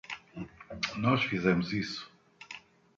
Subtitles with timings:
[0.97, 2.11] Nós fizemos isso.